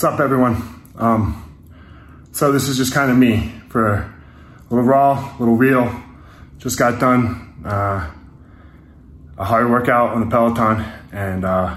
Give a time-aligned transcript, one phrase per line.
[0.00, 0.82] What's up, everyone?
[0.96, 1.60] Um,
[2.32, 4.14] so this is just kind of me for a
[4.70, 5.94] little raw, a little real.
[6.56, 8.10] Just got done uh,
[9.36, 11.76] a hard workout on the Peloton, and uh,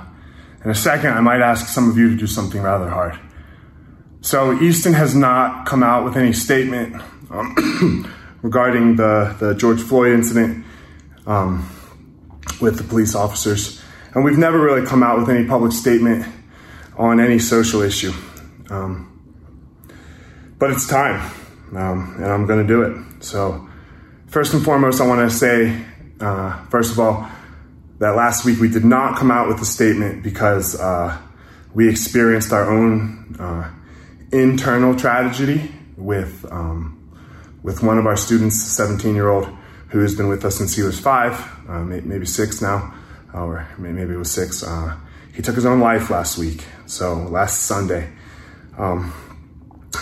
[0.64, 3.20] in a second, I might ask some of you to do something rather hard.
[4.22, 6.96] So Easton has not come out with any statement
[7.30, 8.10] um,
[8.42, 10.66] regarding the the George Floyd incident
[11.28, 11.70] um,
[12.62, 16.26] with the police officers, and we've never really come out with any public statement
[16.98, 18.14] on any social issue.
[18.70, 19.10] Um,
[20.60, 21.20] but it's time,
[21.76, 23.24] um, and I'm going to do it.
[23.24, 23.68] So,
[24.28, 25.84] first and foremost, I want to say,
[26.20, 27.28] uh, first of all,
[28.00, 31.18] that last week we did not come out with a statement because uh,
[31.74, 33.72] we experienced our own uh,
[34.32, 37.00] internal tragedy with um,
[37.64, 39.48] with one of our students, 17 year old,
[39.90, 41.34] who has been with us since he was five,
[41.68, 42.94] uh, maybe six now,
[43.34, 44.64] or maybe it was six.
[44.64, 44.98] Uh,
[45.34, 48.10] he took his own life last week, so last Sunday.
[48.78, 49.14] Um,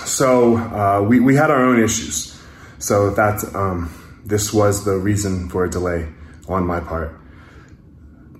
[0.06, 2.38] so uh, we, we had our own issues.
[2.80, 3.94] So that um,
[4.26, 6.10] this was the reason for a delay
[6.48, 7.20] on my part.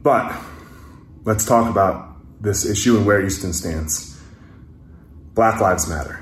[0.02, 0.36] But
[1.24, 4.20] let's talk about this issue and where Easton stands.
[5.34, 6.20] Black Lives Matter.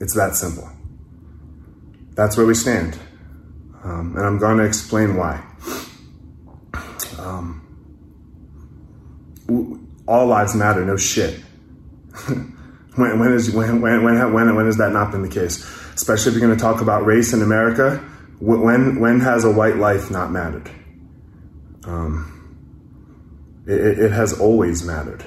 [0.00, 0.70] It's that simple.
[2.14, 2.96] That's where we stand.
[3.82, 5.44] Um, and I'm going to explain why.
[7.18, 7.63] Um,
[10.06, 11.40] all lives matter, no shit.
[12.96, 15.62] when, when, is, when, when, when, when, has that not been the case?
[15.94, 17.96] Especially if you're going to talk about race in America,
[18.40, 20.70] when, when has a white life not mattered?
[21.84, 25.24] Um, it, it, has always mattered.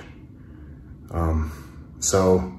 [1.11, 2.53] Um, so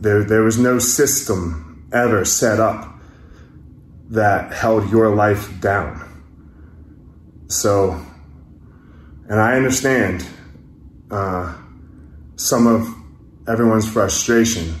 [0.00, 3.00] there, there was no system ever set up
[4.10, 6.06] that held your life down.
[7.48, 8.00] So,
[9.28, 10.26] and I understand
[11.10, 11.54] uh,
[12.36, 12.88] some of
[13.48, 14.74] everyone's frustration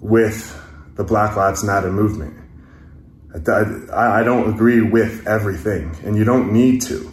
[0.00, 0.58] with
[0.96, 2.38] the Black Lives Matter movement.
[3.46, 7.10] I, I don't agree with everything, and you don't need to.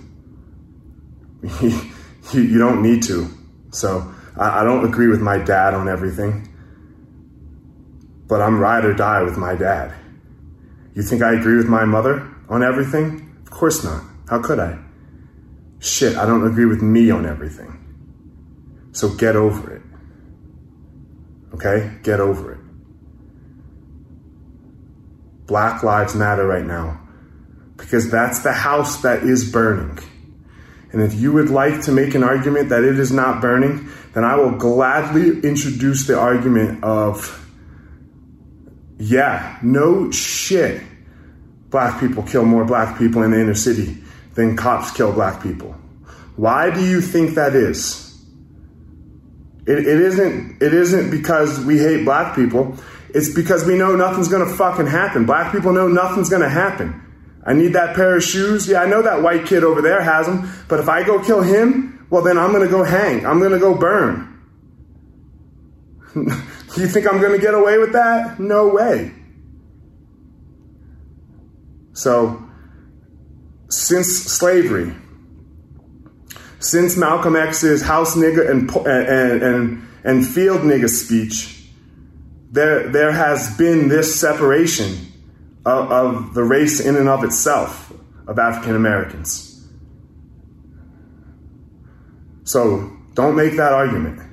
[1.62, 3.30] you, you don't need to.
[3.72, 6.54] So I, I don't agree with my dad on everything,
[8.28, 9.94] but I'm ride or die with my dad.
[10.94, 13.38] You think I agree with my mother on everything?
[13.44, 14.04] Of course not.
[14.30, 14.78] How could I?
[15.80, 17.76] Shit, I don't agree with me on everything.
[18.92, 19.82] So get over it.
[21.54, 21.98] Okay?
[22.04, 22.60] Get over it.
[25.48, 27.02] Black Lives Matter right now
[27.78, 29.98] because that's the house that is burning.
[30.92, 34.26] And if you would like to make an argument that it is not burning, then
[34.26, 37.48] I will gladly introduce the argument of,
[38.98, 40.82] yeah, no shit.
[41.70, 43.98] Black people kill more black people in the inner city
[44.40, 45.72] than cops kill black people.
[46.38, 48.06] Why do you think that is?
[49.68, 52.78] It, it isn't it isn't because we hate black people.
[53.10, 55.26] It's because we know nothing's gonna fucking happen.
[55.26, 57.06] Black people know nothing's gonna happen.
[57.46, 58.66] I need that pair of shoes.
[58.68, 61.42] Yeah, I know that white kid over there has them, but if I go kill
[61.42, 63.26] him, well then I'm gonna go hang.
[63.26, 64.26] I'm gonna go burn.
[66.16, 68.40] you think I'm gonna get away with that?
[68.40, 69.12] No way.
[71.92, 72.49] So,
[73.70, 74.94] since slavery,
[76.60, 81.70] since Malcolm X's house nigger and, and, and, and field nigger speech,
[82.52, 84.98] there, there has been this separation
[85.66, 87.94] of, of the race in and of itself
[88.28, 89.68] of African Americans.
[92.44, 94.29] So don't make that argument.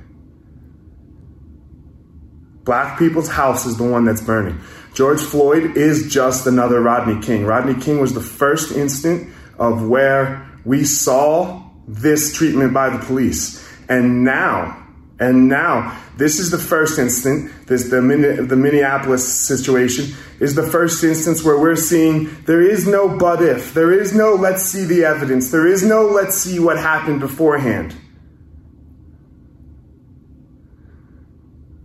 [2.66, 4.60] Black people's house is the one that's burning.
[4.92, 7.46] George Floyd is just another Rodney King.
[7.46, 13.64] Rodney King was the first instant of where we saw this treatment by the police.
[13.88, 14.84] And now,
[15.20, 21.04] and now, this is the first instance, this the, the Minneapolis situation is the first
[21.04, 25.04] instance where we're seeing there is no but if, there is no let's see the
[25.04, 27.94] evidence, there is no let's see what happened beforehand.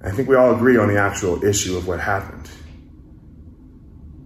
[0.03, 2.50] I think we all agree on the actual issue of what happened.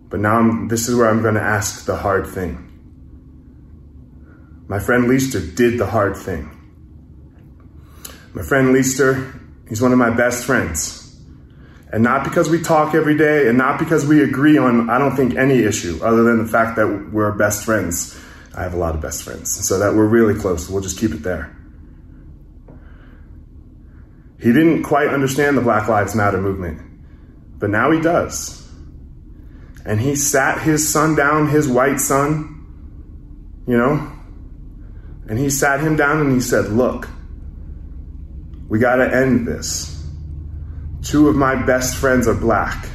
[0.09, 2.61] But now I'm, this is where I'm going to ask the hard thing.
[4.67, 6.51] My friend Leister did the hard thing.
[8.33, 11.01] My friend Leister, he's one of my best friends.
[11.91, 15.15] And not because we talk every day and not because we agree on, I don't
[15.15, 18.19] think, any issue other than the fact that we're best friends.
[18.55, 20.69] I have a lot of best friends, so that we're really close.
[20.69, 21.54] We'll just keep it there.
[24.39, 26.81] He didn't quite understand the Black Lives Matter movement,
[27.57, 28.61] but now he does.
[29.85, 34.11] And he sat his son down, his white son, you know,
[35.27, 37.07] and he sat him down and he said, Look,
[38.67, 39.91] we got to end this.
[41.03, 42.89] Two of my best friends are black.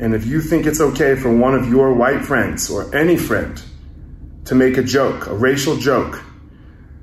[0.00, 3.60] And if you think it's okay for one of your white friends or any friend
[4.44, 6.22] to make a joke, a racial joke,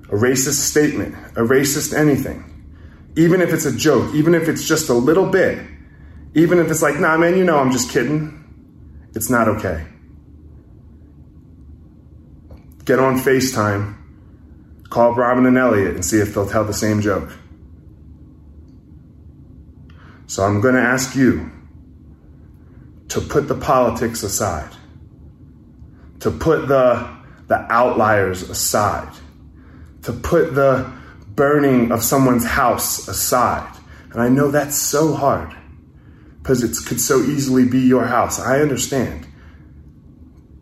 [0.09, 2.43] a racist statement, a racist anything,
[3.15, 5.65] even if it's a joke, even if it's just a little bit,
[6.33, 8.43] even if it's like, nah, man, you know I'm just kidding,
[9.15, 9.85] it's not okay.
[12.83, 13.95] Get on FaceTime,
[14.89, 17.31] call Robin and Elliot and see if they'll tell the same joke.
[20.27, 21.51] So I'm going to ask you
[23.09, 24.75] to put the politics aside,
[26.19, 27.07] to put the,
[27.47, 29.09] the outliers aside,
[30.05, 30.91] to put the
[31.29, 33.75] burning of someone's house aside.
[34.11, 35.55] And I know that's so hard
[36.41, 38.39] because it could so easily be your house.
[38.39, 39.27] I understand.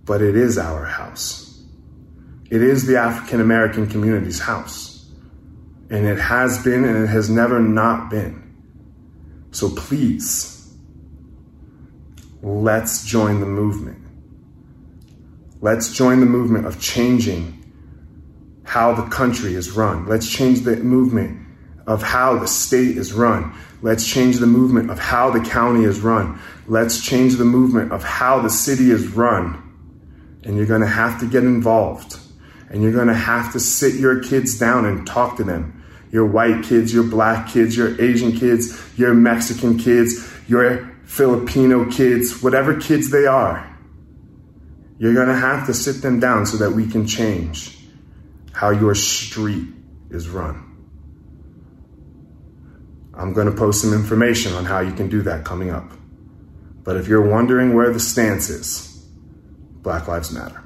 [0.05, 1.61] But it is our house.
[2.49, 5.11] It is the African American community's house.
[5.89, 8.41] And it has been and it has never not been.
[9.51, 10.73] So please,
[12.41, 13.99] let's join the movement.
[15.59, 17.62] Let's join the movement of changing
[18.73, 20.07] how the country is run.
[20.07, 21.39] Let's change the movement
[21.85, 23.53] of how the state is run.
[23.83, 26.39] Let's change the movement of how the county is run.
[26.65, 29.61] Let's change the movement of how the city is run.
[30.43, 32.17] And you're going to have to get involved.
[32.71, 35.83] And you're going to have to sit your kids down and talk to them.
[36.11, 42.41] Your white kids, your black kids, your Asian kids, your Mexican kids, your Filipino kids,
[42.41, 43.69] whatever kids they are,
[44.97, 47.82] you're going to have to sit them down so that we can change
[48.53, 49.67] how your street
[50.09, 50.69] is run.
[53.15, 55.91] I'm going to post some information on how you can do that coming up.
[56.83, 59.05] But if you're wondering where the stance is,
[59.81, 60.63] Black Lives Matter.